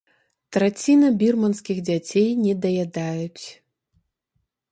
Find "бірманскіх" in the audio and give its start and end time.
1.21-1.77